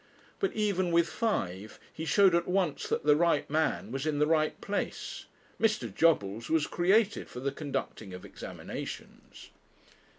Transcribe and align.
But, 0.39 0.53
even 0.53 0.91
with 0.91 1.07
five, 1.07 1.79
he 1.93 2.05
showed 2.05 2.33
at 2.33 2.47
once 2.47 2.87
that 2.89 3.03
the 3.05 3.15
right 3.15 3.47
man 3.51 3.91
was 3.91 4.07
in 4.07 4.17
the 4.17 4.25
right 4.25 4.59
place. 4.59 5.27
Mr. 5.59 5.93
Jobbles 5.93 6.49
was 6.49 6.65
created 6.65 7.29
for 7.29 7.39
the 7.39 7.51
conducting 7.51 8.11
of 8.11 8.25
examinations. 8.25 9.51